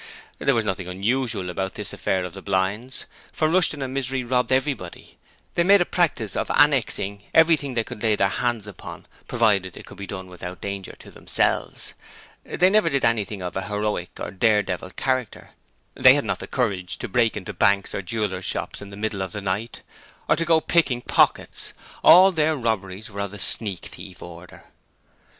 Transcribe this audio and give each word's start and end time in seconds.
There 0.39 0.55
was 0.55 0.65
nothing 0.65 0.87
unusual 0.87 1.51
about 1.51 1.75
this 1.75 1.93
affair 1.93 2.23
of 2.23 2.33
the 2.33 2.41
blinds, 2.41 3.05
for 3.31 3.47
Rushton 3.47 3.83
and 3.83 3.93
Misery 3.93 4.23
robbed 4.23 4.51
everybody. 4.51 5.19
They 5.53 5.61
made 5.61 5.79
a 5.79 5.85
practice 5.85 6.35
of 6.35 6.49
annexing 6.49 7.21
every 7.35 7.55
thing 7.55 7.75
they 7.75 7.83
could 7.83 8.01
lay 8.01 8.15
their 8.15 8.27
hands 8.29 8.65
upon, 8.65 9.05
provided 9.27 9.77
it 9.77 9.85
could 9.85 9.99
be 9.99 10.07
done 10.07 10.25
without 10.27 10.59
danger 10.59 10.93
to 10.93 11.11
themselves. 11.11 11.93
They 12.43 12.71
never 12.71 12.89
did 12.89 13.05
anything 13.05 13.43
of 13.43 13.55
a 13.55 13.67
heroic 13.67 14.19
or 14.19 14.31
dare 14.31 14.63
devil 14.63 14.89
character: 14.89 15.49
they 15.93 16.15
had 16.15 16.25
not 16.25 16.39
the 16.39 16.47
courage 16.47 16.97
to 16.97 17.07
break 17.07 17.37
into 17.37 17.53
banks 17.53 17.93
or 17.93 18.01
jewellers' 18.01 18.43
shops 18.43 18.81
in 18.81 18.89
the 18.89 18.97
middle 18.97 19.21
of 19.21 19.33
the 19.33 19.39
night, 19.41 19.83
or 20.27 20.35
to 20.35 20.45
go 20.45 20.55
out 20.55 20.67
picking 20.67 21.03
pockets: 21.03 21.73
all 22.03 22.31
their 22.31 22.55
robberies 22.55 23.11
were 23.11 23.21
of 23.21 23.29
the 23.29 23.37
sneak 23.37 23.81
thief 23.85 24.23
order. 24.23 24.63